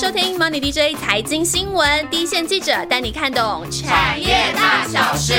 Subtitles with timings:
[0.00, 5.34] 收听 Money DJ 财经新闻，第一线记者带你看懂产业大小事。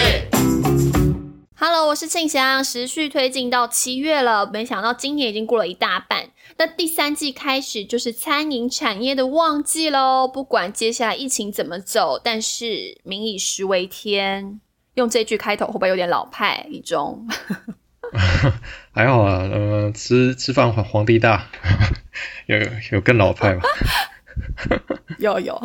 [1.56, 6.26] Hello，我是庆祥，时序推进到七月了，没想到今年已经过了一大半，
[6.58, 10.28] 那第三季开始就是餐饮产业的旺季喽。
[10.28, 14.60] 不管接下来疫情怎么走，但是民以食为天，
[14.96, 16.66] 用这句开头会不会有点老派？
[16.70, 17.26] 李忠，
[18.92, 21.48] 还好啊，呃，吃吃饭皇皇帝大，
[22.48, 22.58] 有
[22.92, 23.62] 有更老派吗？
[25.20, 25.62] 有有，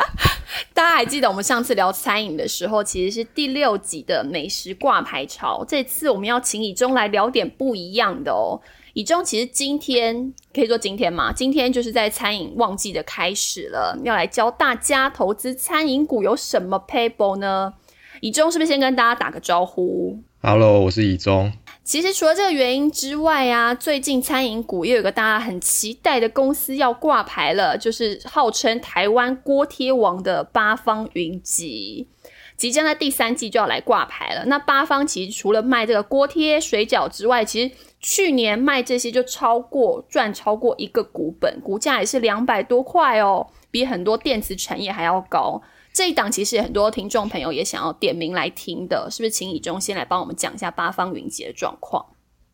[0.72, 5.64] 大家还记得我们上次聊餐饮的时候，其实是第六集的美食挂牌潮。
[5.66, 8.60] 这次我们要请以中来聊点不一样的哦。
[8.94, 17.74] 以中其实今天可以说今天嘛，今天就是在餐饮旺季的开始了，要来教大家投资餐饮股有什么 paper 呢？
[18.20, 21.52] 以中是不是先跟大家打个招呼？Hello，我是以中。
[21.86, 32.08] 其实除了这个原因之外啊，最近餐饮股又有个大家很期待的公司要挂牌了，就是号称台湾锅贴王的八方云集，
[32.56, 34.44] 即将在第三季就要来挂牌了。
[34.46, 45.62] 那八方其实除了卖这个锅贴、水饺之外，其实去年卖这些就超过赚超过一个股本，股价也是两百多块哦，比很多电子产业还要高。
[45.96, 49.30] 这一档其实很多听众朋友也想要点名来听的，是不是？
[49.30, 52.04] 请以中先来帮我们讲一下八方云集的状况。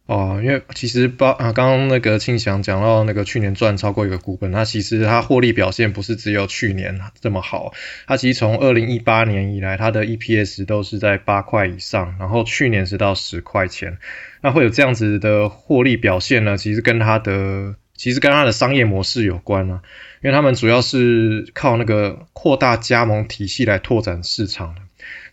[0.06, 7.72] 哦，因为其实八啊，刚刚那个庆祥讲到那个去年赚超过一个股本，那其实它获利表现不是只有去年这么好，
[8.06, 13.98] 它其实从二零一八年以来，它的 EPS 都是在八块以上，然后去年是到十块钱，
[14.40, 16.56] 那会有这样子的获利表现呢？
[16.56, 19.80] 其实跟它的其实跟它的商业模式有关啊。
[20.22, 24.80] 因为他们主要是靠那个扩大加盟体系来拓展市场的。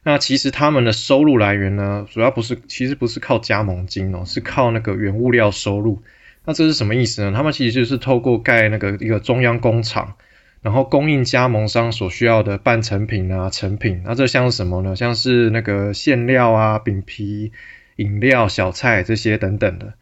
[0.04, 6.04] 那其实他们的收入来源呢，主要不是，其实不是靠加盟金哦，是靠那个原物料收入。
[6.46, 7.34] 那这是什么意思呢？
[7.36, 10.14] 他们其实就是透过盖那个一个中央工厂，
[10.62, 14.04] 然后供应加盟商所需要的半成品啊、成品。
[14.06, 14.96] 那这像是什么呢？
[14.96, 17.52] 像是那个馅料啊、饼皮、
[17.96, 19.94] 饮料、小菜这些等等的。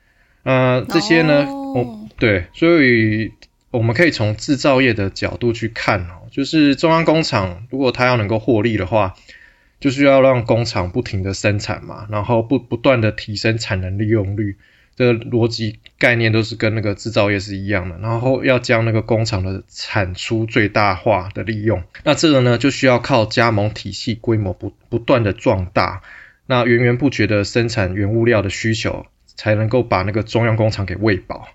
[0.44, 3.34] 呃，这些呢，哦，对，所以。
[3.70, 9.14] 我们可以从制造业的角度去看哦，就是中央工厂如果它要能够获利的话，
[9.82, 14.56] 就是要让工厂不停的生产嘛，然后不不断的提升产能利用率，
[14.96, 26.02] 这个逻辑概念都是跟那个制造业是一样的，然后要将那个工厂的产出最大化的利用，那这个呢就需要靠加盟体系规模不不断的壮大，
[26.46, 29.06] 那源源不绝的生产原物料的需求，
[29.36, 31.50] 才能够把那个中央工厂给喂饱。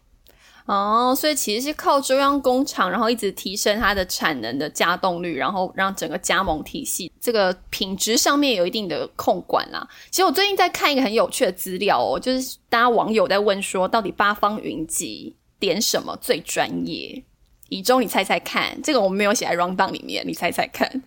[0.66, 9.86] 哦，所以其实是靠中央工厂，然后一直提升它的产能的加动率，然后让整个加盟体系这个品质上面有一定的控管啦。
[10.10, 17.22] 其实我最近在看一个很有趣的资料哦，就是大家网友在问说，到底八方云集点什么最专业？
[17.68, 21.02] 以中，你猜猜看，这个我们没有写在 round down 里面，你猜猜看。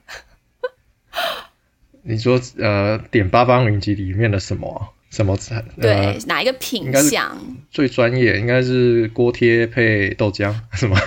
[2.04, 4.90] 你说呃，点八方云集里面的什么？
[5.16, 5.64] 什么菜？
[5.82, 7.38] 对，哪一个品相
[7.72, 8.38] 最专业？
[8.38, 11.00] 应该是锅贴配豆浆，是吗？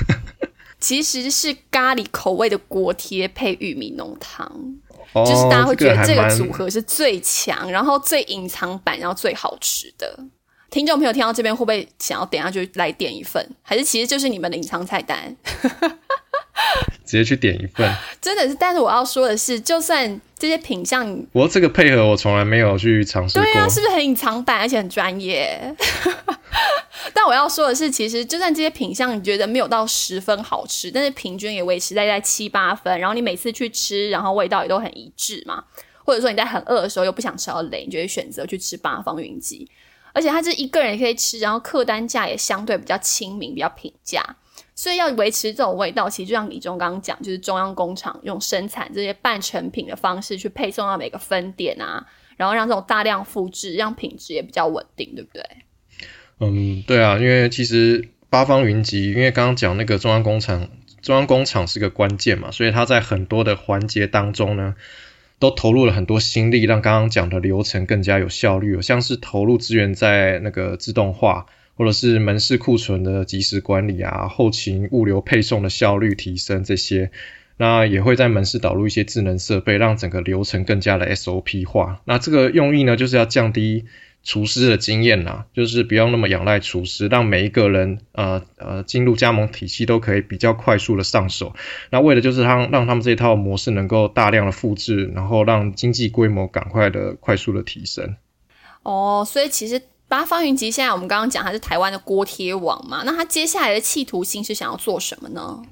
[0.78, 4.46] 其实是咖喱口味的锅贴配玉米浓汤，
[5.14, 10.18] 就是大家会觉得这个组合是最强，然后最隐藏版，然后最好吃的。
[10.70, 13.42] 听众朋友听到这边会不会想要等下就来点一份？
[13.62, 15.34] 还是其实就是你们的隐藏菜单？
[17.04, 18.54] 直接去点一份，真的是。
[18.54, 23.42] 但是我要说的是，就算这些品相，不过这个配合我从来没有去尝试过。
[23.42, 25.74] 对啊，是不是很隐藏版，而且很专业？
[27.14, 32.98] 但我要说的是，其实就算这些品相你觉得没有到十分好吃，但是平均也维持在在七八分。
[33.00, 35.64] 然后你每次去吃，然后味道也都很一致嘛。
[36.04, 39.68] 或者说你在很饿的时候又不想吃到雷，你就会选择去吃八方云集。
[40.12, 44.22] 而且它是一个人也可以吃，然后客单价也相对比较亲民，比较平价。
[44.78, 52.06] 所以要维持这种味道，其实就像李忠刚刚讲，就是中央工厂用生产这些半成品的方式去配送到每个分店啊，
[52.36, 55.42] 然后让这种大量复制，让品质也比较稳定，对不对？
[56.38, 60.68] 嗯，对啊，因为其实八方云集，因为刚刚讲那个中央工厂，
[61.02, 64.76] 中央工厂是个关键嘛，所以它在很多的环节当中呢，
[65.40, 71.46] 都投入了很多心力，让刚刚讲的流程更加有效率，像是投入资源在那个自动化。
[71.78, 77.12] 或者是门市库存的及时管理啊，后勤物流配送的效率提升这些，
[77.56, 82.00] 那也会在门市导入一些智能设备，让整个流程更加的 SOP 化。
[82.04, 83.84] 那这个用意呢，就是要降低
[84.24, 91.54] 厨师的经验呐，就是不要那么仰赖厨师，让每一个人呃呃进入加盟体系都可以比较快速的上手。
[91.90, 98.16] 那为的就是让让他们这套模式能够大量的复制，然后让经济规模赶快的快速的提升。
[98.82, 99.80] 哦，所以其实。
[100.08, 105.62] 八方云集现在我们刚刚讲它是台湾的锅贴网嘛，那它接下来的企图心是想要做什么呢？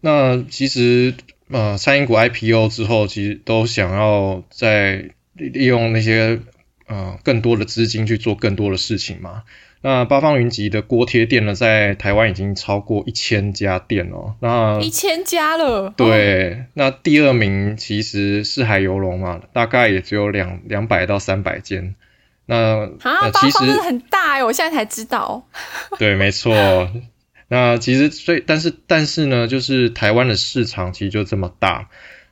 [0.00, 1.14] 那其实
[1.50, 6.40] 呃，餐饮股 IPO 之后，其实都想要在利用那些
[6.86, 9.44] 呃更多的资金去做更多的事情嘛。
[9.82, 14.34] 那八方云集的锅贴店呢，在台湾已经超过一千家店哦。
[14.40, 15.94] 那一千家了。
[15.96, 21.94] 对，那第二名其实是海游龙嘛，大概也只有两两百到三百间。
[22.46, 25.46] 那啊，八方真的很大哎，我现在才知道。
[25.98, 26.54] 对，没错。
[27.48, 31.88] 那其实所以，但是但是呢，就是台湾的市场其实就这么大，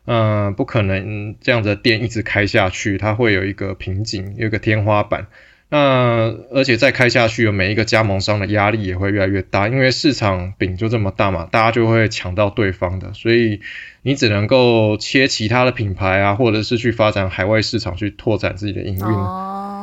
[0.07, 5.29] 嗯，不可能这样的店一直开下去，它会有一个瓶颈，有一个天花板。
[5.71, 13.61] 那而且再开下去，每一个加盟商的压力也会越来越大，因为市场饼就这么大嘛，大家就会抢到对方的，所以
[14.03, 19.01] 你只能够切其他的品牌啊，或者是去发展海外市场，去拓展自己的营运。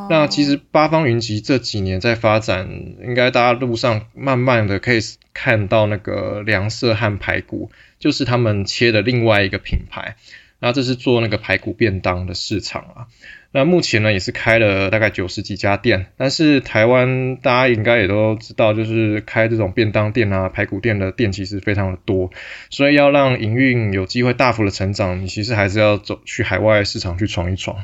[0.09, 2.69] 那其实八方云集这几年在发展，
[3.01, 5.00] 应该大家路上慢慢的可以
[5.33, 10.15] 看到那个凉色和排骨，就是他们切的另外一个品牌。
[10.59, 13.07] 那这是做那个排骨便当的市场啊。
[13.53, 22.31] 那目前呢也是开了大概九十几家店，但是台湾大家应该也都知道，就是开这种便当店啊、排骨店的店其实非常的多，
[22.69, 27.77] 所以要让营运有机会大幅的成长，你其实还是要走去海外市场去闯一闯。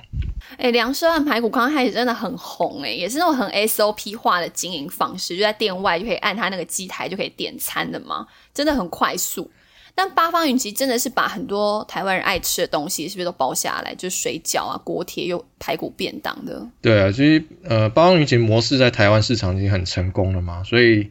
[0.57, 9.51] 哎，梁社和排骨刚开始真的很红哎，也是那种很 SOP 化的经营方式，就在店外就可以按他那个机台就可以点餐的嘛，真的很快速。
[9.97, 13.95] 但八方云集真的是把很多台湾人爱吃的东西，是不是都包下来？
[13.95, 16.69] 就是水饺啊、锅贴、又排骨便当的。
[16.83, 21.09] 对啊，其实呃，八方云集模式在台湾市场已经很成功了嘛，所以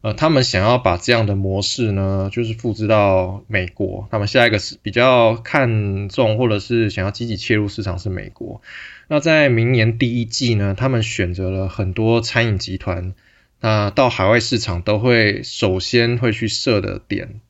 [0.00, 4.08] 呃，他们想要把这样的模式呢，就是复制到美国。
[4.10, 8.62] 他们下一个是比较看重或者是想要积极切入市场是美国。
[9.08, 13.12] 那在明年第一季呢，他们选择了很多餐饮集团，
[13.60, 17.42] 那到海外市场都会首先会去设的点。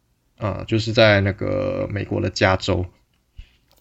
[0.43, 2.85] 啊，就是在那个美国的加州。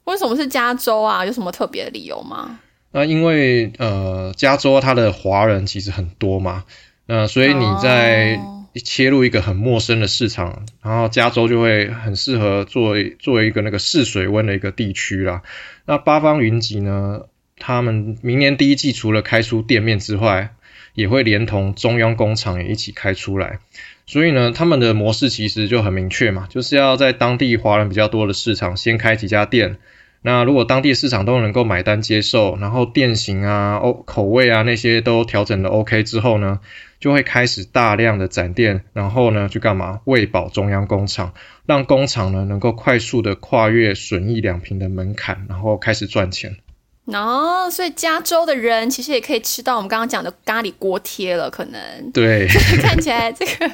[0.03, 1.25] 为什么是加州啊？
[1.25, 2.59] 有什么特别的理由吗？
[2.91, 6.65] 那因为呃，加州它的华人其实很多嘛，
[7.07, 8.39] 呃，所以你在
[8.75, 15.41] 切入一个很陌生的市场，然后加州就会很适合作为作为一个那个试水温的一个地区啦。
[15.85, 17.21] 那八方云集呢，
[17.57, 20.53] 他们明年第一季除了开出店面之外，
[20.93, 23.59] 也会连同中央工厂也一起开出来。
[24.05, 29.77] 所以呢，他们的模式其实就很明确嘛，就是要在当地华人比较多的市场先开几家店。
[30.23, 36.59] 那如果当地市场都能够买单接受，然后店型啊、哦口味啊那些都调整的 OK 之后呢，
[36.99, 40.01] 就会开始大量的展店，然后呢去干嘛？
[40.03, 41.33] 喂饱中央工厂，
[41.65, 46.57] 让工厂呢能够快速的跨越损益两平的门槛，然后开始赚钱。
[47.05, 52.47] 哦，所以加州的人其实也可以吃到我们刚刚讲的咖喱锅贴了，可能对。
[52.81, 53.67] 看起来这个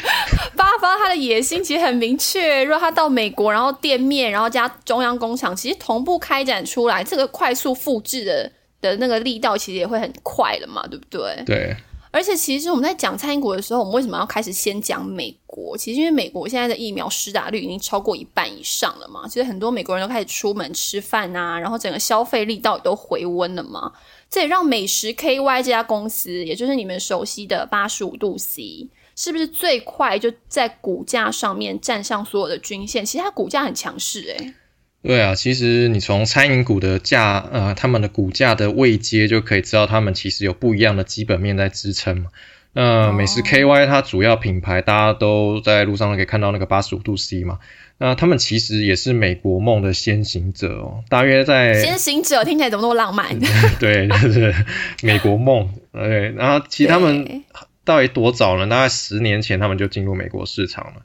[0.55, 8.51] 八方他的野心其实很明确，如果他到美国，然后店面，然后加中央工厂，其实同步开展出来，这个快速复制的
[8.81, 11.43] 的那个力道其实也会很快了嘛，对不对？
[11.45, 11.75] 对。
[12.17, 15.77] 而且其实我们在讲餐股的时候，我们为什么要开始先讲美国？
[15.77, 23.93] 其实因为美国现在的疫苗施打率已经超过一半以上了嘛，其实很多美国人都开始出门吃饭啊，然后整个消费力道也都回温了嘛。
[24.31, 33.05] 这也让美食 KY 这家公司，也就是你们熟悉的八十五度 C，是不是最快就在股价上面站上所有的均线？
[33.05, 34.55] 其实它股价很强势诶。
[35.03, 42.29] 对啊，其实你从餐饮股的价，呃，他们的股价的位阶就可以知道，他们其实有不一样的基本面在支撑嘛。
[42.73, 47.59] 那美食 KY 它主要品牌，大家都在路上可以看到那个八十五度 C 嘛。
[47.99, 53.39] 那他们其实也是美国梦的先行者哦，大约在先行者听起来怎么那么浪漫？
[53.79, 54.53] 对，就是
[55.01, 55.73] 美国梦。
[55.91, 57.43] 对，然后其实他们
[57.83, 58.67] 到底多早呢？
[58.67, 61.01] 大概十年前他们就进入美国市场了。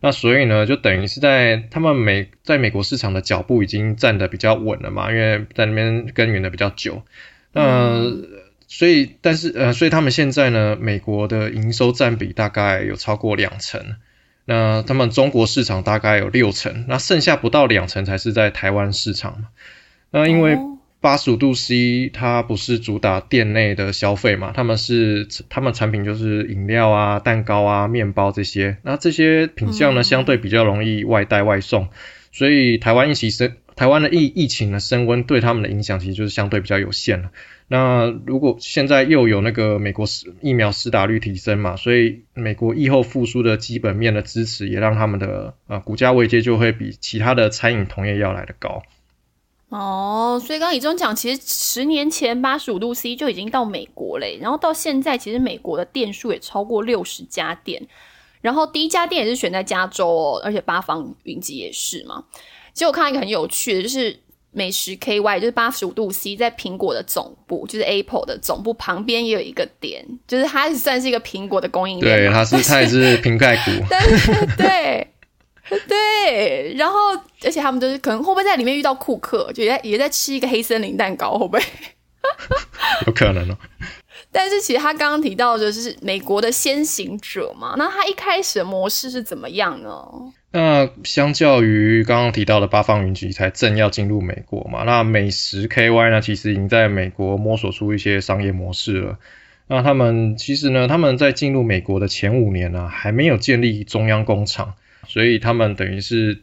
[0.00, 7.02] 那所以呢，就等于是在他们美在美国市场的脚步已经站得比较稳了嘛，因为在那边耕耘的比较久。
[7.52, 8.00] 那
[8.66, 13.96] 所以，但是呃，所以他们现在呢，美国的营收占比大概有超过两成，
[14.46, 19.44] 那他们中国市场大概有六成，那剩下不到两成才是在台湾市场
[20.10, 20.56] 那因为。
[21.00, 24.52] 八十五度 C，它不是主打店内的消费嘛？
[24.54, 28.76] 他们是他们产品就是饮料啊、蛋糕啊、面包这些。
[28.82, 31.88] 那这些品相呢，相对比较容易外带外送，
[32.32, 37.30] 所以台湾疫情升，台湾的疫疫情的升温对他们的影响其实就是相对比较有限了。
[37.66, 40.04] 那如果现在又有那个美国
[40.42, 48.82] 疫苗施打率提升嘛，所以美国疫后复苏的基本面的支持，也让他们的呃股价位阶就会比其他的餐饮同业要来的高。
[49.70, 57.80] 哦，所以刚刚李总讲，其实十年前八十五度 C 就已经到美国嘞，然后到现在其实美国的店数也超过六十家店，
[58.40, 62.24] 然后第一家店也是选在加州哦，而且八方云集也是嘛。
[62.72, 64.18] 其实我看到一个很有趣的，就是
[64.50, 72.18] 美食 KY，就是八十五度 C，在苹果的总部，就是 Apple 的总部旁边也有一个店，就是它算是一个苹果的供应链。
[72.18, 73.70] 对，它是它也是瓶盖股。
[73.88, 75.06] 但是对
[75.88, 76.96] 对，然后
[77.44, 81.62] 而且他们就是可能会不会在里面遇到库克，就也在也在吃一个黑森林蛋糕，会不会？
[83.06, 83.56] 有可能哦。
[84.32, 89.90] 但是其实他刚刚提到的就是美国的先行者嘛，那他一开始的模式是怎么样呢？
[90.52, 99.18] 那相较于刚刚提到的八方云集才正要进入美国嘛，那美食 KY 呢，其实已经在美国摸索出一些商业模式了。
[99.66, 104.74] 那他们其实呢，他们在进入美国的前五年呢，还没有建立中央工厂，
[105.10, 106.40] 所以他们等于是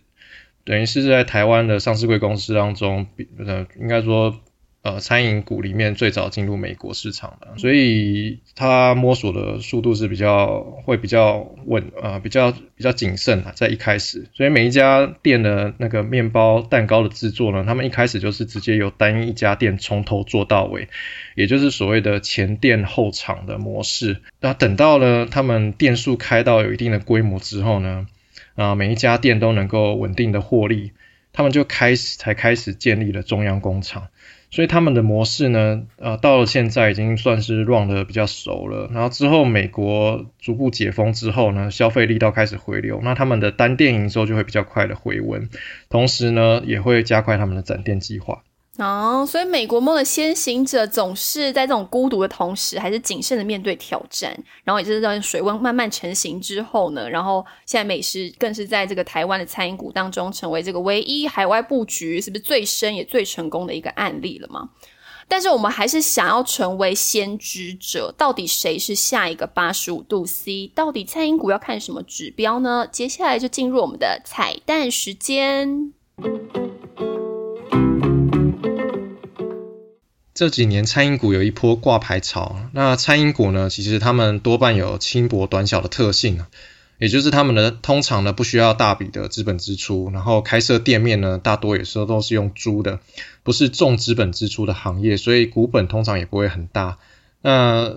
[0.63, 3.07] 等于是在台湾的上市贵公司当中，
[3.39, 4.39] 呃，应该说。
[4.83, 20.87] 呃，餐饮股里面最早进入美国市场的，所以他摸索的速度是比较会比较稳，呃，比较比较谨慎啊，在一开始，所以每一家店的那个面包、蛋糕的制作呢，他们一开始就是直接由单一家店从头做到尾，
[21.35, 24.21] 也就是所谓的前店后厂的模式。
[24.39, 28.07] 那等到了他们店数开到有一定的规模之后呢，
[28.57, 30.91] 啊，每一家店都能够稳定的获利，
[31.31, 34.07] 他们就开始才开始建立了中央工厂。
[34.49, 38.89] 所以他们的模式呢，呃，到了现在已经算是 run 的比较熟了。
[38.93, 45.49] 然后之后美国逐步解封之后呢，消费力道开始回流，那他们的单店营收就会比较快的回温，
[45.89, 48.43] 同时呢，也会加快他们的展店计划。
[48.77, 54.31] 哦，所以美国梦的先行者总是在这种孤独的同时，还是谨慎的面对挑战。
[54.63, 64.69] 然后也就是在水温慢慢成型之后呢，然后现在美食更是在这个台湾的餐饮股当中，成为这个唯一海外布局是不是最深也最成功的一个案例了吗？
[65.27, 70.71] 但是我们还是想要成为先知者，到底谁是下一个八十五度 C？
[70.75, 72.87] 到底餐饮股要看什么指标呢？
[72.89, 75.91] 接下来就进入我们的彩蛋时间。
[80.37, 86.45] 这几年餐饮股有一波挂牌潮，那餐饮股呢，其实他们多半有轻薄短小的特性，
[86.99, 92.99] 也就是他们的通常呢不需要大笔的资本支出，然后开设店面呢大多有时候都是用租的，
[93.41, 96.99] 不是重资本支出的行业，所以股本通常也不会很大。
[97.41, 97.95] 那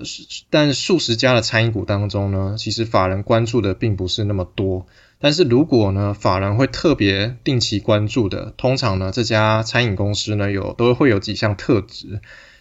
[0.51, 4.87] 但数十家的餐饮股当中呢，其实法人关注的并不是那么多。
[5.19, 12.21] 但是如果呢，法人会特别定期关注的，通常呢，这家餐饮公司呢有都会有几项特质，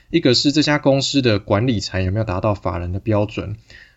[0.10, 3.56] 一个是这家公司的管理层有没有达到法人的标准，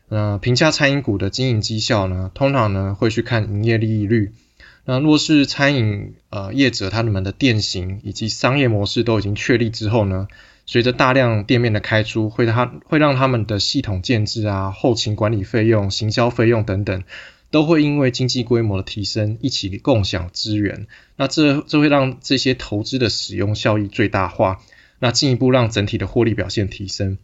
[0.08, 4.32] 那评价餐饮股的经营绩效呢，通常呢会去看营业利率，
[4.84, 10.28] 那若是餐饮呃业者他们的店型以及商业模式都已经确立之后呢，
[10.66, 17.02] 随着大量店面的开出，会他会让他们的系统建制啊、后勤管理费用、行销费用等等。
[17.50, 24.62] 都会因为经济规模的提升，一起共享资源，那这这会让这些投资的使用效益最大化，
[25.00, 27.18] 那进一步让整体的获利表现提升，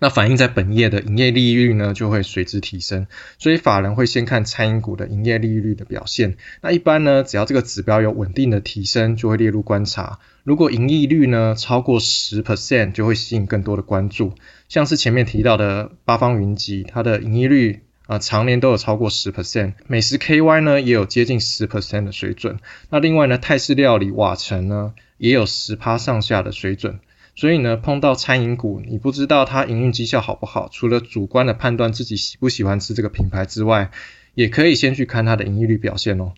[0.00, 3.06] 那反映在本业的营业利率呢就会随之提升，
[3.38, 14.34] 所以法人会先看餐饮股的营业利率的表现，那一般呢只要这个指标有稳定的提升，就会列入观察，如果盈利率呢超过十 percent，就会吸引更多的关注，
[14.68, 17.80] 像是前面提到的八方云集，它的盈利率。
[18.06, 22.58] 啊，常年都有超过十 percent，美食 KY 呢也有接近十 percent 的水准。
[22.88, 26.98] 那另外呢，泰式料理瓦城呢也有十趴上下的水准。
[27.40, 33.92] 所以呢，碰到餐饮股，你不知道它营运绩效好不好，除了主观的判断自己喜不喜欢吃这个品牌之外，
[34.34, 36.34] 也可以先去看它的盈利率表现哦。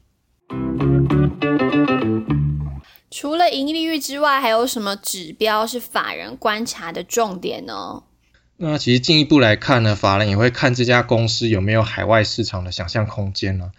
[3.10, 8.04] 除了盈利率之外，还有什么指标是法人观察的重点呢？
[8.56, 13.72] 那其实进一步来看呢，法人也会看这家公司有没有海外市场的想象空间呢。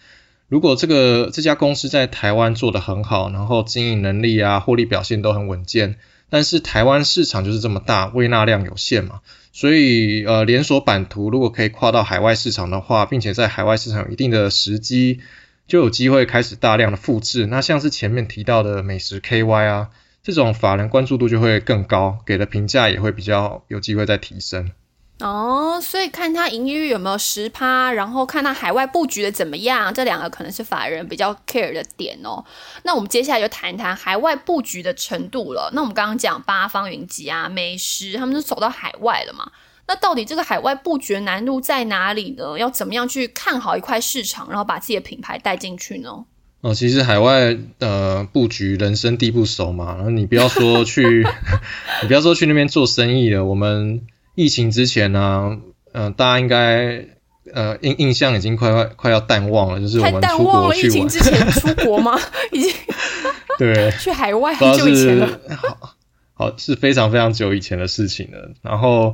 [0.49, 5.95] 如果这个这家公司在台湾做得很好，然后经营能力啊、获利表现都很稳健，
[6.33, 9.21] 但是台湾市场就是这么大，微纳量有限嘛，
[9.51, 15.19] 所以呃连锁版图如果可以跨到海外市场的话，并且在海外市场有一定的时机，
[15.67, 17.45] 就有机会开始大量的复制。
[17.45, 19.89] 那像是前面提到的美食 KY 啊。
[20.23, 24.71] 这种法人关注度就会更高，给的评价也会比较有机会再提升。
[25.23, 32.43] 哦，所以看它盈利率有没有十趴，然后看它海外布局的怎么样，这两个可能是法人比较 care 的点哦。
[32.83, 35.71] 那我们接下来就谈谈海外布局的程度了。
[35.73, 39.49] 那我们刚刚讲八方云集啊、美食，他们都走到海外了嘛？
[39.87, 42.57] 那到底这个海外布局的难度在哪里呢？
[42.57, 46.25] 要怎么样去看好一块市场，然后把自己的品牌带进去呢？
[46.61, 51.25] 哦，其实海外呃布局人生地不熟嘛，然后你不要说去，
[52.01, 53.43] 你不要说去那边做生意了。
[53.43, 54.01] 我们
[54.35, 55.57] 疫情之前呢，
[55.91, 57.05] 嗯，大家应该
[57.53, 62.19] 呃印印象已经快快快要淡忘了，就是我太们出淡忘了国去玩，疫情之前出国吗？
[62.51, 62.71] 已经
[63.59, 65.39] 对， 去海外很久以前是了。
[65.55, 65.93] 好
[66.33, 68.51] 好是非常非常久以前的事情了。
[68.63, 69.13] 然后，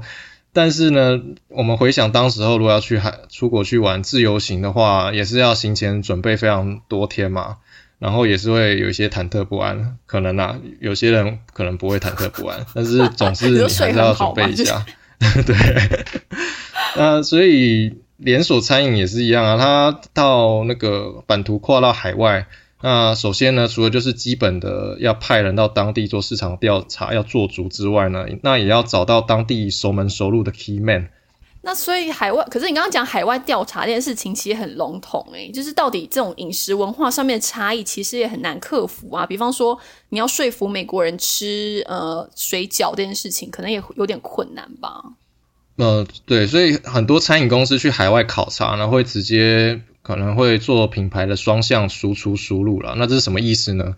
[0.54, 7.58] 但是呢，我们回想当时候如果要去海出国去玩自由行的话，也是要行前准备非常多天嘛。
[8.00, 14.86] 然后也是会有一些忐忑不安，可能啊，有些人可能不会忐忑不安，但是总是 你还是要准备一嘛下。
[15.46, 15.56] 对，
[16.96, 22.48] 那所以连锁餐饮也是一样啊，它到那个版图跨到海外，
[22.82, 31.10] 那首先呢，除了就是基本的要派人到当地做市场调查要做足之外呢，那也要找到当地熟门熟路的 key man。
[31.62, 39.26] 那所以海外，可是你刚刚讲海外调查这件事情，其实很笼统诶、就是到底这种饮食文化上面的差异，其实也很难克服啊。
[39.26, 45.04] 比方说，你要说服美国人吃呃水饺这件事情，可能也有点困难吧。
[45.76, 52.96] 呃，对，所以很多餐饮公司去海外考察呢，会直接可能会做品牌的双向输出输入了。
[52.98, 53.96] 那这是什么意思呢？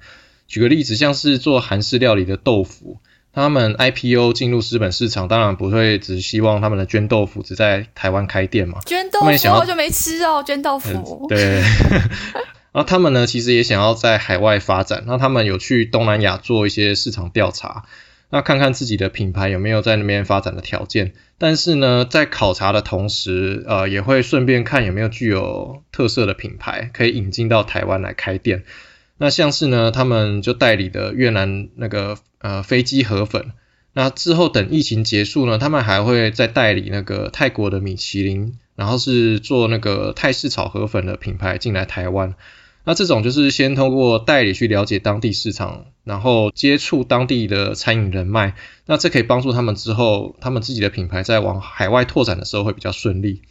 [0.48, 2.98] 举个例子，像是做韩式料理的豆腐，
[3.34, 8.80] 他们 IPO 进入资本市场，当然不会只希望他们的捐豆腐只在台湾开店嘛。
[8.86, 11.26] 捐豆腐好久没吃哦，捐豆腐。
[11.30, 11.62] 对，
[12.74, 17.86] 然后他们呢，其实也想要在海外发展，那他们有去东南亚做一些市场调查，
[18.30, 21.14] 那看看自己的品牌有没有在那边发展的条件。
[21.38, 28.64] 但是呢，在考察的同时，呃，也会顺便看有没有具有特色的品牌可以引进到台湾来开店。
[29.22, 33.52] 那像是呢，他们就代理的越南那个呃飞机河粉，
[33.94, 42.34] 那之后等疫情结束呢，他们还会再代理那个泰国的米其林，然后是做那个泰式炒河粉的品牌进来台湾。
[42.84, 48.56] 那这种就是先通过代理去了解当地市场，然后接触当地的餐饮人脉，
[48.88, 53.44] 那这可以帮助他们之后他们自己的品牌在往海外拓展的时候会比较顺利。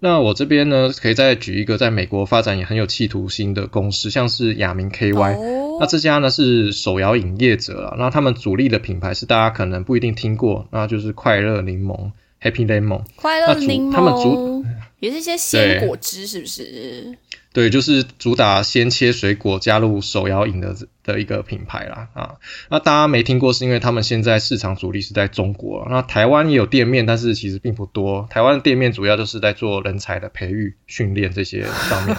[0.00, 12.10] 那我这边呢，可以再举一个在美国发展也很有企图心的公司，像是亚明 KY，、哦那这家呢是手摇饮业者啦，那他们主力的品牌是大家可能不一定听过，那就是快乐柠檬
[12.42, 13.02] Happy Lemon。
[13.14, 14.64] 快乐柠檬他们主
[14.98, 17.16] 也是一些鲜果汁，是不是？
[17.58, 22.36] 对，就是主打先切水果加入手摇饮的的一个品牌啦啊。
[22.70, 28.28] 那大家没听过，是因为他们现在市场主力是在中国，那台湾也有店面，但是其实并不多。
[28.30, 32.16] 台湾的店面主要就是在做人才的培育、训练这些上面。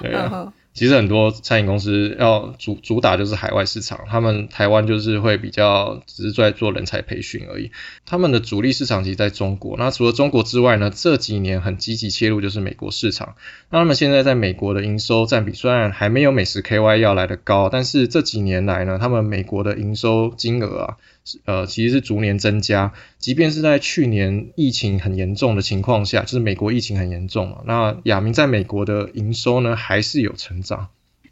[0.00, 7.70] 对啊， 其实很多餐饮公司要主主打就是海外市场，他们台湾就是会比较只是在做人才培训而已。
[8.04, 13.36] 他们的主力市场其实在中国，那除了中国之外呢，这几年很积极切入就是美国市场。
[13.70, 20.96] 那他们现在在美国的营收占比虽然还没有美食 KY 要来的高，但是这几年来呢，他们美国的营收金额啊，
[21.44, 22.92] 呃其实是逐年增加。
[23.18, 30.88] 即便是在去年疫情很严重的情况下，就是美国疫情很严重嘛，那亚明在美国的营收呢还是有成长。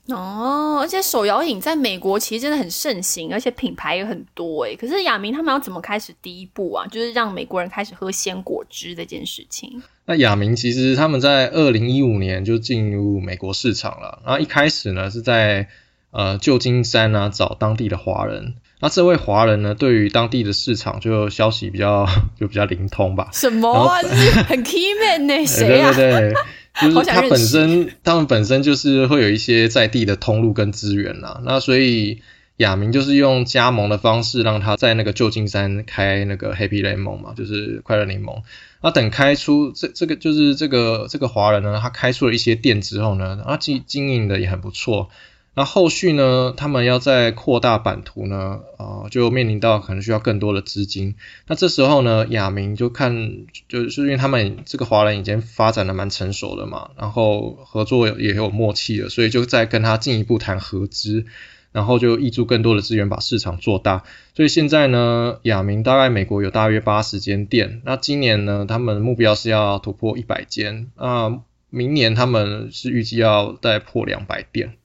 [0.08, 4.74] 哦，而且手摇饮在美国其实真的很盛行，而且品牌也很多诶。
[4.74, 6.84] 可是亚明他们要怎么开始第一步啊？
[6.88, 9.80] 就是让美国人开始喝鲜果汁这件事情。
[10.04, 15.68] 那亚明其实他们在二零一五年就进入美国市场了，然后一开始呢是在
[16.12, 22.06] 呃旧金山啊找当地的华人，那这位华人呢对于当地的市场就消息比较
[22.38, 23.98] 就比较灵通吧，什么啊？
[24.46, 25.92] 很 key man 呢、 谁对啊？
[25.94, 26.34] 对对，
[26.80, 31.40] 就 是他本身，他们本身就是会有一些在地的通路跟资源啦。
[31.44, 32.20] 那所以
[32.58, 38.42] 亚明就是用加盟的方式，让他在那个旧金山开那个 Happy Lemon 嘛，就是快乐柠檬。
[38.82, 45.08] 那等开出这这个就是这个这个华人呢，他开出了一些店之后呢，他经经营的也很不错。
[45.54, 51.14] 那后续呢，他们要再扩大版图呢，呃，就面临到可能需要更多的资金。
[51.46, 61.26] 那这时候呢，亚明就看，就是因为他们这个华人已经发展的蛮成熟的嘛，然后合作也有默契了，所以就再跟他进一步谈合资，
[61.72, 64.04] 然后就挹注更多的资源把市场做大。
[64.34, 74.78] 所以现在呢，亚明大概美国有大约八十间店，那今年呢，他们目标是要突破一百间，那明年他们是预计要再破两百店。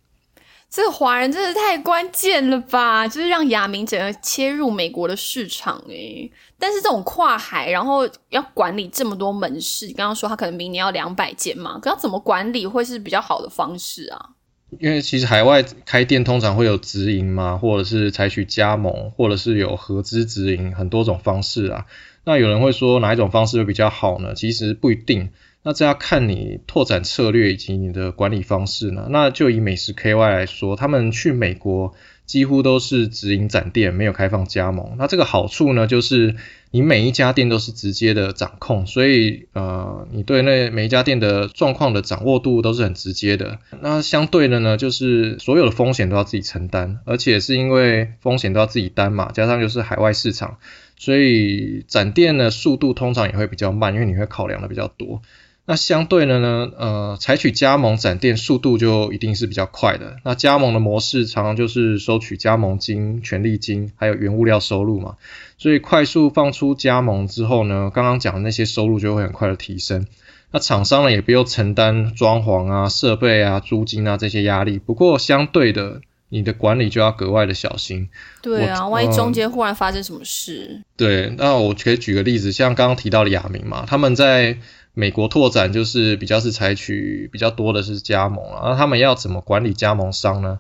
[0.70, 3.08] 这个华人真的太关键了吧！
[3.08, 6.30] 就是让亚明整个切入美国的市场诶。
[6.60, 14.32] 但是这种跨海，然后要管理这么多门市，你刚刚说他可能明年要两百间嘛，可要怎么管理会是比较好的方式啊？
[14.80, 21.86] 因为其实海外开店通常会有直营嘛，或者是采取加盟，或者是有合资直营，很多种方式啊。
[22.26, 24.34] 那有人会说哪一种方式会比较好呢？
[24.36, 25.30] 其实不一定，
[25.68, 29.08] 那这要看你拓展策略以及你的管理方式呢。
[29.10, 31.94] 那就以美食 KY 来说，他们去美国
[32.26, 34.96] 几乎都是直营展店，没有开放加盟。
[34.98, 36.38] 那这个好处呢，就是
[36.72, 43.60] 你每一家店都是直接的掌控，所以呃，你对那每一家店的状况的掌握度都是很直接的。
[43.82, 50.60] 那相对的呢，就是所有的风险都要自己承担，而且是因为风险都要自己担嘛，加上就是海外市场，
[50.98, 55.22] 所以展店的速度通常也会比较慢，因为你会考量的比较多。
[55.70, 60.16] 那相对的呢，呃，采取加盟展店速度就一定是比较快的。
[60.24, 65.18] 那加盟的模式常常就是收取加盟金、权利金，还有原物料收入嘛。
[65.58, 70.08] 所以快速放出加盟之后呢，刚刚讲的那些收入就会很快的提升。
[70.52, 74.80] 那厂商呢也不用承担装潢啊、设备啊、租金啊这些压力。
[74.80, 76.00] 不过相对的，
[76.30, 78.08] 你的管理就要格外的小心。
[78.42, 80.82] 对啊，万一中间忽然发生什么事？
[80.96, 84.58] 对，那我可以举个例子，像刚刚提到的雅明嘛，他们在。
[84.98, 90.58] 美国拓展就是比较是采取比较多的是加盟啊，那他们要怎么管理加盟商呢？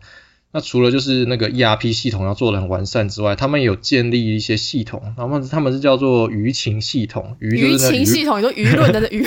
[0.51, 9.25] 那除了就是那个 ERP 系统要做的很完善之外，他们有建立一些系统，他们他们是叫做舆情系统，舆情系统，你说舆论的 舆，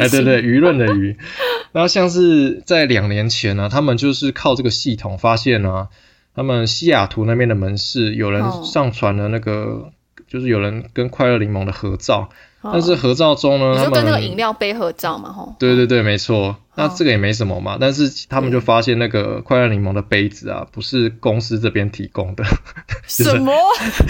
[0.00, 1.16] 哎对对，舆论的舆。
[1.72, 5.88] 然后像是在两年前呢，他们就是靠这个系统发现呢，
[6.36, 9.90] 他们西雅图那边的门市有人上传了那个，
[10.28, 12.30] 就是有人跟快乐柠檬的合照。
[12.62, 15.54] 但是合照中呢，你就跟那个饮料杯合照嘛，吼。
[15.58, 16.56] 对对对，没错。
[16.74, 17.76] 那这个也没什么嘛。
[17.80, 22.44] 但是他们就发现那个快乐柠檬的杯子啊，不是公司这边提供的。
[23.06, 23.52] 什么？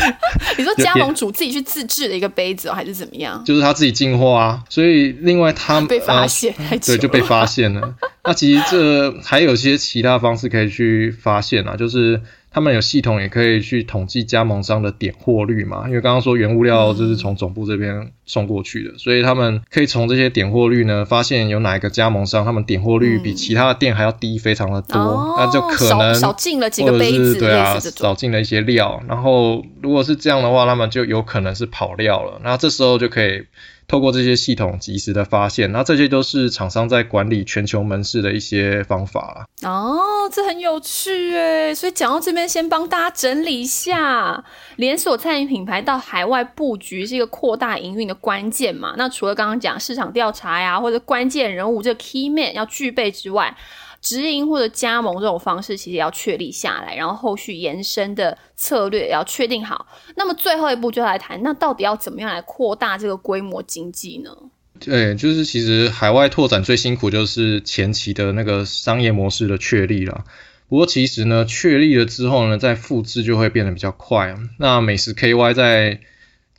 [0.58, 3.42] 你说加盟主自己去自制的一个杯子，还是怎么样？
[3.44, 4.62] 就是他自己进货啊。
[4.68, 7.94] 所以另外他被发现，对，就被发现了。
[8.24, 12.20] 那其实这还有些其他方式可以去发现啊，就是。
[12.54, 15.84] 他们有系统也可以去统计加盟商的点货率嘛？
[15.88, 29.02] 因为刚刚说原物料就是从总部这边送过去的，所以他们可以从这些点货率呢，发现有哪一个加盟商他们点货率比其他的店还要低非常的多，那就可能少进了几个杯子，对啊，少进了一些料。
[29.08, 32.40] 然后如果是这样的话，他们就有可能是跑料了。
[32.44, 33.46] 那这时候就可以。
[33.88, 40.00] 透过这些系统及时的发现，那这些都是厂商在管理全球门市的一些方法哦，
[40.32, 41.74] 这很有趣诶。
[41.74, 44.42] 所以讲到这边，先帮大家整理一下，
[44.76, 48.94] 连锁餐饮品牌到海外布局是一个扩大营运的关键嘛？
[48.96, 53.56] 那除了刚刚讲市场调查呀，或者关键人物这个 key man 要具备之外。
[54.00, 59.86] 直营或者加盟这种方式，其实要确立下来，然后后续延伸的策略也要确定好。
[60.16, 64.36] 那么最后一步就来谈，那到底要怎么样来扩大这个规模经济呢？
[64.80, 70.24] 对，就是其实海外拓展最辛苦就是前期的那个商业模式的确立了。
[70.68, 74.34] 不过其实呢，确立了之后呢，再复制就会变得比较快。
[74.58, 76.00] 那美食 KY 在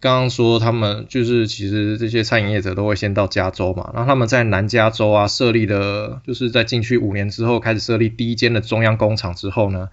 [0.04, 9.88] 刚刚说他们就是其实这些餐饮业者都会先到加州嘛，然后他们在南加州啊设立的，就是在进去五年之后开始设立第一间的中央工厂之后呢，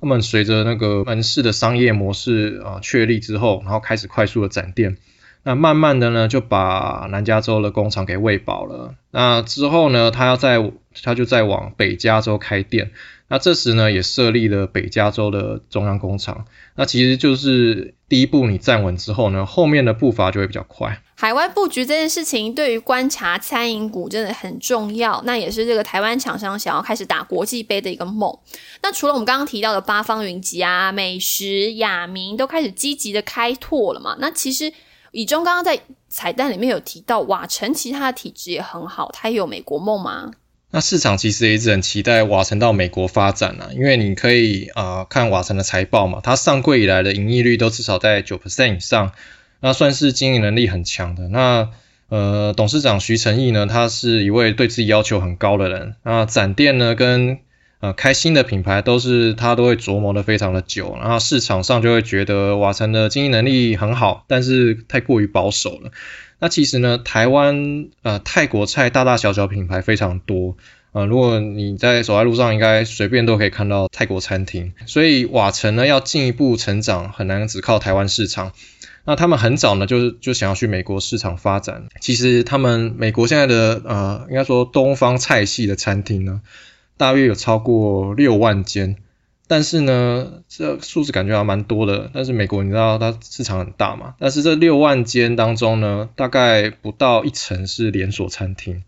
[0.00, 4.96] 他们随着那个门市的商业模式啊确立之后，然后开始快速的展店，
[5.42, 10.60] 那慢慢的呢就把南加州的工厂给喂饱了，那之后呢他要在
[11.02, 12.90] 他就在往北加州开店。
[13.30, 16.46] 那这时呢，也设立了北加州的中央工厂。
[16.76, 21.02] 那其实就是第一步，你站稳之后呢，后面的步伐就会比较快。
[21.14, 25.20] 海外布局这件事情，对于观察餐饮股真的很重要。
[25.26, 28.34] 那也是这个台湾厂商想要开始打国际杯的一个梦。
[28.82, 34.16] 那除了我们刚刚提到的八方云集啊、美食、雅明都开始积极的开拓了嘛？
[34.20, 34.72] 那其实
[35.10, 40.30] 以中刚刚在彩蛋里面有提到，瓦城其他的体质也很好，他也有美国梦吗？
[40.70, 49.12] 那市场其实也一直很期待瓦城到美国发展啊，因为你可以啊看瓦城的财报嘛，它上柜以来的盈利率都至少在九 percent 以上，
[49.60, 51.28] 那算是经营能力很强的。
[51.28, 51.70] 那
[52.10, 57.38] 呃董事长徐成义呢，他是一位对自己要求很高的人，那展店呢跟
[57.80, 65.92] 呃开新的品牌都是他都会琢磨的非常的久，然后市场上就会觉得瓦城的经营能力很好，但是太过于保守了。
[66.40, 70.56] 那其实呢，台湾呃泰国菜大大小小品牌非常多，
[70.92, 74.72] 呃，如果你在走在路上，应该随便都可以看到泰国餐厅。
[74.86, 78.52] 所以瓦城呢要进一步成长，很难只靠台湾市场。
[79.04, 81.84] 那他们很早呢，就是就想要去美国市场发展。
[82.00, 86.42] 其实他们美国现在的呃，应该说东方菜系的餐厅呢，
[86.96, 88.96] 大约有超过六万间。
[89.48, 92.10] 但是呢，这数字感觉还蛮多的。
[92.14, 94.14] 但是美国你知道它市场很大嘛？
[94.18, 98.84] 但是这六万间当中呢，大概不到一成是连锁餐厅。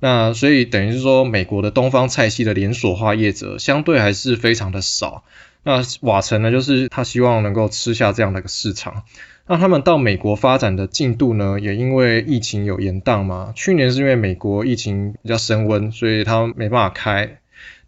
[0.00, 5.22] 那所以等于是说，美国的东方菜系的连锁化业者相对还是非常的少。
[5.62, 9.04] 那瓦城呢，就是他希望能够吃下这样的一个市场。
[9.46, 13.52] 那他们到美国发展的进度呢，也因为疫情有延宕嘛。
[13.54, 17.38] 去年是因为美国疫情比较升温，所以他们没办法开。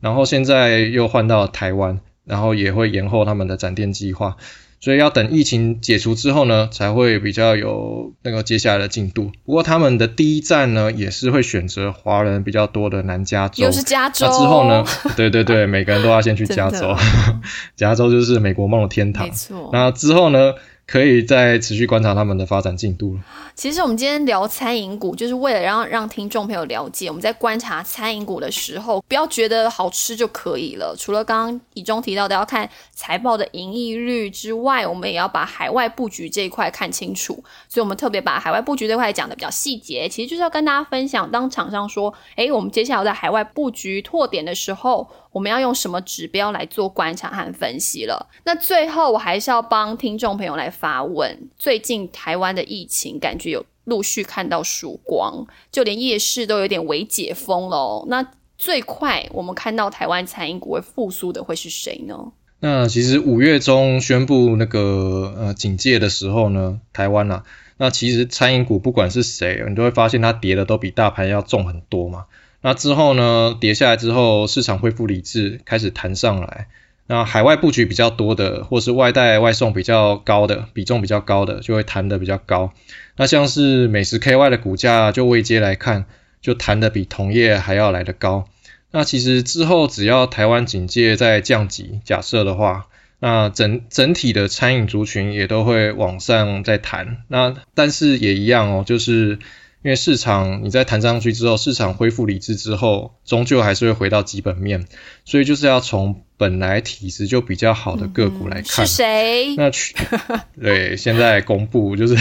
[0.05, 4.37] 然后现在又换到台湾，然后也会延后他们的展店计划。
[4.79, 9.33] 所以要等疫情解除之后呢，才会比较有那个接下来的进度。
[9.47, 13.65] 不过他们的第一站呢，也是会选择华人比较多的南加州。
[13.65, 14.27] 又是加州。
[14.27, 14.85] 那之后呢？
[15.17, 16.95] 对对对，每个人都要先去 加州。
[17.75, 19.27] 加州就是美国梦的天堂。
[19.27, 19.71] 没错。
[19.73, 20.53] 那之后呢？
[20.87, 23.21] 可以再持续观察他们的发展进度了。
[23.55, 30.95] 其实我们今天聊餐饮股，就是为了让让听众朋友了解，我们在观察餐饮股的时候，不要觉得好吃就可以了。
[30.99, 37.35] 除了刚刚以中提到的要看财报的盈利率之外，我们也要把海外布局这一块看清楚。
[37.69, 45.09] 所以我们特别把海外布局这块讲的比较细节，其实就是要跟大家分享，当厂商说，哎，我们接下来在海外布局拓点的时候。
[45.35, 48.29] 我们要用什么指标来做观察和分析了？
[48.45, 58.05] 那最后我还是要帮听众朋友来发问：最近台湾的疫情感觉有陆续看到曙光，就连夜市都有点微解封了。
[58.07, 58.25] 那
[58.57, 62.33] 最快我们看到台湾餐饮股会复苏的会是谁呢？
[62.61, 67.43] 那其实五月中宣布那个呃警戒的时候呢，台湾啊，
[67.77, 72.27] 那其实餐饮股不管是谁，你都会发现它跌的都比大盘要重很多嘛。
[72.67, 73.55] 那之后呢？
[73.61, 76.67] 跌下来之后，市场恢复理智，开始弹上来。
[77.07, 82.73] 那海外布局比较多的，或是外带外送比较高的比重比较高的，就会弹的比较高。
[83.19, 86.07] 那像是美食 KY 的股价，就未接来看，
[86.41, 88.49] 就弹的比同业还要来得高。
[88.91, 92.87] 那其实之后只要台湾警戒再降级，假设的话，
[93.19, 97.19] 那整整体的餐饮族群也都会往上再弹。
[97.29, 99.39] 那但是也一样哦，就是。
[99.85, 104.87] 因为市场你在弹上去之后，市场恢复理智之后，终究还是会回到基本面，
[105.27, 108.87] 所以就是要从本来体质就比较好的个股来看。
[108.87, 109.55] 是谁？
[109.57, 109.95] 那去
[110.59, 112.17] 对，现在公布就是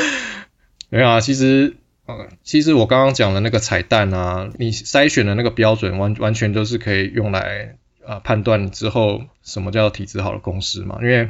[0.88, 1.20] 没有啊。
[1.20, 11.28] 其实，呃，其实我刚刚讲的那个彩蛋啊，你筛选的那个标准完完全都是可以用来啊判断之后什么叫体质好的公司嘛，因为。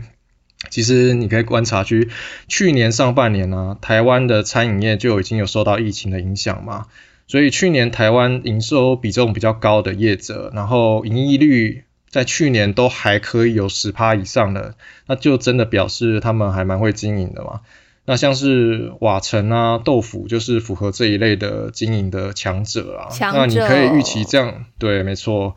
[0.69, 2.11] 其实你可以观察去
[2.47, 6.87] 去年上半年呢，台湾的餐饮业就已经有受到疫情的影响嘛，
[7.27, 14.75] 所以去年台湾营收比重比较高的业者，然后盈利率在去年都还可以有十趴以上的，
[15.07, 17.61] 那就真的表示他们还蛮会经营的嘛。
[18.05, 23.09] 那像是瓦城啊、豆腐，就是符合这一类的经营的强者啊。
[23.33, 25.55] 那你可以预期这样，对，没错。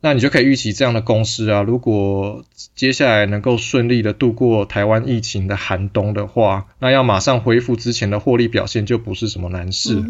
[0.00, 10.04] 那你就可以预期这样的公司啊，如果接下来能够顺利的度过台湾疫情的寒冬的话，那要马上恢复之前的获利表现就不是什么难事。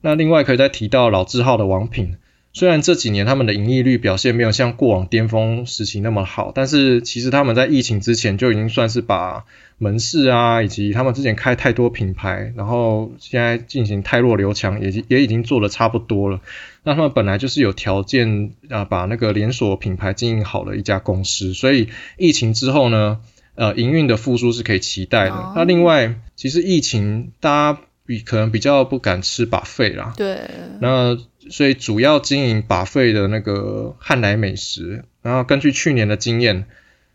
[0.00, 2.16] 那另外可以再提到老字号的王品。
[2.56, 9.44] 虽然这几年他们的盈利率表现没有像过往巅峰时期那么好，但是其实他们在疫情之前就已经算是把
[9.76, 16.40] 门市啊，以及他们之前开太多品牌，然后现在进行太弱留强，也也已经做的差不多了。
[16.82, 23.20] 那他们本来就是有条件啊，把那个连锁品牌经营好的一家公司，所以疫情之后呢，
[23.54, 25.52] 呃，营运的复苏是可以期待的。
[25.54, 30.48] 那另外，其实疫情大家比可能比较不敢吃把费啦，对，
[30.80, 31.18] 那。
[31.48, 36.66] 所以主要经营把费的那个汉来美食，然后根据去年的经验，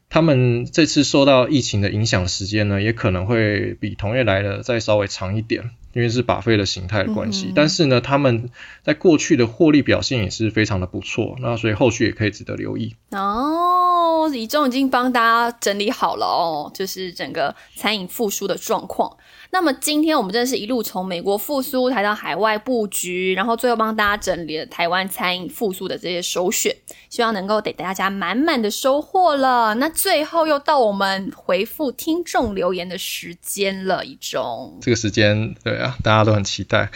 [0.08, 7.51] 他们这次受到疫情的影响时间呢，也可能会比同业来的再稍微长一点，因为是把费的形态的关系。
[7.54, 8.49] 但是呢，他们
[8.84, 12.95] 在过去的获利表现也是非常的不错，那所以后续也可以值得留意。
[13.10, 19.17] 哦，李总已经帮大家整理好了哦，就是整个餐饮复苏的状况。
[19.53, 26.73] 那么今天我们真的是一路从美国复苏谈到海外布局，然后最后帮大家整理了台湾餐饮复苏的这些首选，
[27.09, 29.75] 希望能够给大家满满的收获了。
[29.75, 34.79] 那最后又到我们回复听众留言的时间了，一中。
[34.81, 36.89] 这个时间，对啊，大家都很期待。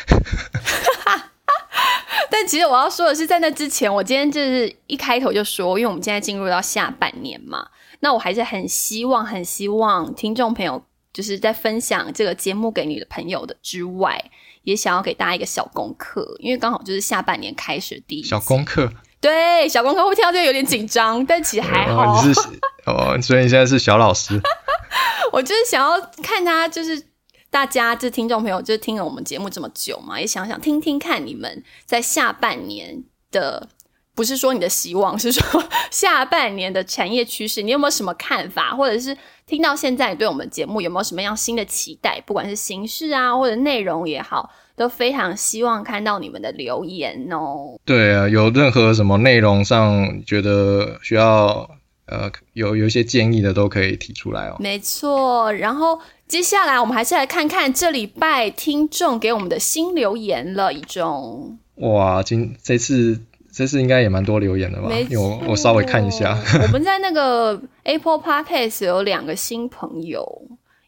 [2.31, 7.67] 但其实我要说的是，在那之前，我今天就是一开头就说，因为我们现在进入到下半年嘛，
[7.99, 10.81] 那我还是很希望、很希望听众朋友。
[11.15, 14.21] 就是在分享这个节目给你的朋友的之外，
[14.63, 22.21] 也想要给大家一个小功课，因为刚好就是下半年开始第一小功课，对小功课会听到这个有点紧张，但其实还好。
[22.21, 22.41] 你是
[22.85, 24.41] 哦，所以你现在是小老师。
[25.31, 27.01] 我就是想要看他，就是
[27.49, 33.69] 大家这听众朋友，就是听了我们节目这么久嘛，也想想听听看你们在下半年的。
[34.15, 38.73] 不是说你的希望，是说下半年的产业趋势，你有没有什么看法？
[38.73, 42.21] 或者是听到现在，你对我们节目有没有什么样新的期待？
[42.25, 47.77] 不管是形式啊，或者内容也好，都非常希望看到你们的留言哦。
[47.83, 51.69] 对啊，有任何什么内容上觉得需要
[52.05, 54.55] 呃有有一些建议的，都可以提出来哦。
[54.59, 63.19] 没错，然后接下来我们还是来看看这礼拜听众给我们的新留言了，一种哇，今这次。
[63.55, 64.89] 这次应该也蛮多留言的吧？
[64.89, 70.41] 没因为我我稍微看一下， 我们在那个 Apple Podcast 有两个新朋友，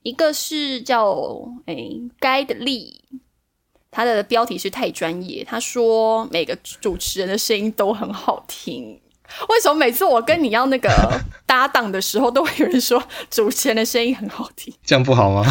[0.03, 1.15] 一个是叫
[1.67, 3.01] 诶该的力，
[3.89, 8.99] 他的标题是太专业，他说每个主持人的声音都很好听。
[9.49, 10.89] 为什么每次我跟你要那个
[11.45, 14.73] 搭档的时候，都会有人说主持人的声音很好听？
[14.85, 15.43] 这样不好吗？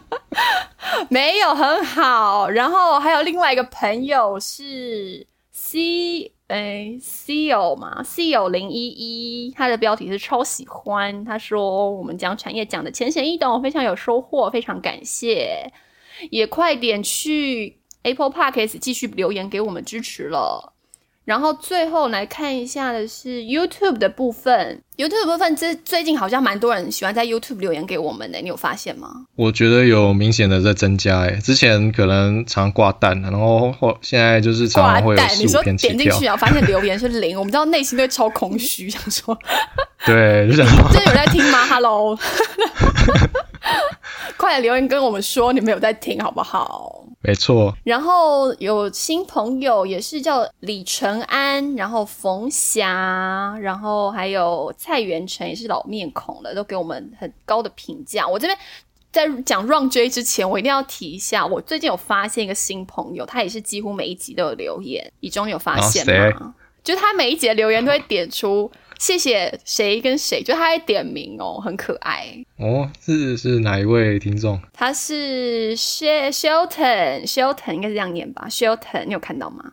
[1.08, 2.48] 没有很好。
[2.48, 5.26] 然后还有另外一个朋友是
[5.62, 11.22] C 哎 C O 嘛，C O 零一一，他的标题是超喜欢。
[11.22, 15.70] 他说我们讲产业讲的浅显易懂，非常有收获，非常感谢。
[16.30, 20.69] 也快点去 Apple Podcast 继续留言给我们支持了。
[21.30, 29.08] 然后最后来看一下的是 YouTube 的部分，YouTube 的部分这最近好像蛮多人喜欢在 YouTube 留言给我们的，你有发现吗？
[29.36, 39.38] 我觉得有明显的在增加诶，之前可能常挂蛋，然后后现在就是常挂常会有蛋，你说四五篇点进去，然后发现留言是零，我们知道内心都会超空虚，想说
[40.04, 42.18] 对，就想说 真的有在听吗？Hello，
[44.36, 47.04] 快点留言跟我们说你们有在听好不好？
[47.22, 58.26] 没错，然后有新朋友也是叫李承安，然后冯霞，然后还有蔡元成也是老面孔了，都给我们很高的评价。
[58.26, 58.58] 我这边
[59.12, 66.54] 在讲 Run J 之前，我一定要提一下，我最近有发现一个新朋友，他也是几乎每一集都有留言，以中你有发现啊吗？
[66.82, 72.26] 就是他每一集的留言都会点出谢谢谁跟谁，就他会点名哦，很可爱。
[72.58, 74.60] 哦，是是哪一位听众？
[74.74, 79.72] 他是 Sh Shelton Shelton 应该是这样念吧？Shelton 你有看到吗？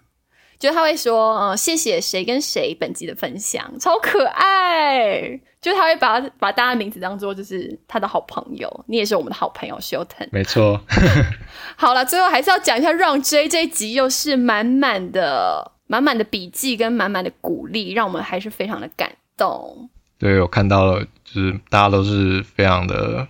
[0.57, 5.39] 就他会说，呃，谢谢谁跟谁本集的分享，超可爱。
[5.59, 10.29] 就他会把把大家的名字当做就是他的好朋友，你也是我们的好朋友 Shelton。
[10.31, 10.79] 没错，
[11.75, 19.89] 好了，最后还是要讲一下让 J 这一集又是满满的满满的笔记跟满满的鼓励，让我们还是非常的感动。
[20.19, 23.27] 对我看到了，就是大家都是非常的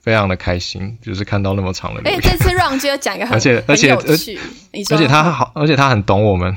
[0.00, 4.38] 非常的开心，就是看到那么长的留哎、言，这次让 J 讲一个很而且而且很有趣，
[4.72, 6.54] 你说而且他好，而且他很懂我们，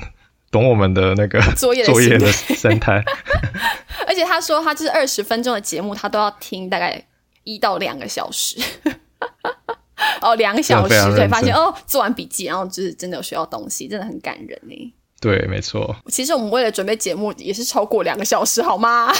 [0.51, 3.03] 懂我们的那个 作业的作业的心生态。
[4.07, 7.01] 而且他说他就是二十分钟的节目，他都要听大概
[7.43, 8.59] 一到两个小时。
[10.21, 14.93] 哦，两个小时，对，发现哦，做完笔记，然后就是真的有学到东西，真的很感人呢。
[15.21, 19.11] 对，没错， 其实我们为了准备节目，也是超过两个小时，好吗？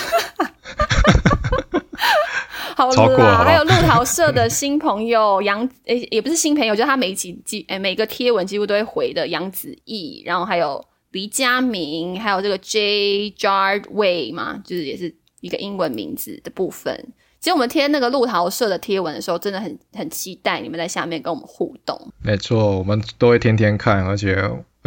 [2.75, 10.81] 好啦，超过了好还有路桃社的新朋友杨，诶、也不是新朋友，就是他每一集几，诶、每个贴文几乎都会回的杨子毅，然后还有
[11.11, 17.13] 黎佳明，还有这个 J Jardway 嘛，就是也是一个英文名字的部分。
[17.41, 21.97] 其实我们贴那个路桃社的贴文的时候，真的很很期待你们在下面跟我们互动。
[22.23, 24.37] 没错，我们都会天天看，而且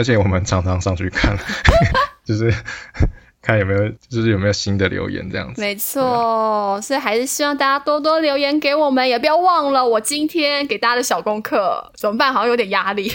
[0.02, 1.38] 而且我们常常上去看，
[2.26, 2.52] 就是
[3.40, 5.60] 看有没有就是有没有新的留言这样子。
[5.60, 12.32] 没错，所以还是希望大家多多留言给我们，也不要忘了我今天给大家的小功课，怎么办？
[12.32, 13.12] 好像有点压力。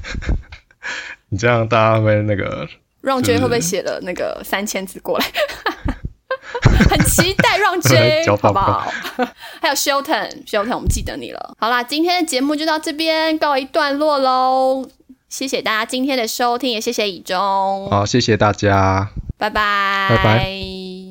[1.30, 2.68] 你这样大家会那个
[3.00, 5.24] 让 J 是会不会写了那个三千字过来？
[6.90, 8.92] 很期待让 J 好不好？
[9.62, 11.56] 还有 Shelton，Shelton，我们记得你了。
[11.58, 14.86] 好啦，今天的节目就到这边告一段落喽。
[15.36, 19.10] 谢谢大家今天的收听，也谢谢以中，好，谢谢大家。
[19.36, 21.05] 拜拜，拜拜。